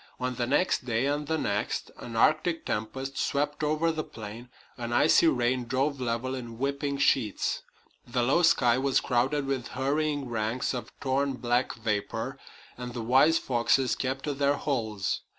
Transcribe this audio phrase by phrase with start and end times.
[0.19, 4.93] On the next day and the next an Arctic tempest swept over the plain, an
[4.93, 7.61] icy rain drove level in whipping sheets,
[8.07, 12.39] the low sky was crowded with hurrying ranks of torn black vapor,
[12.79, 15.21] and the wise foxes kept to their holes.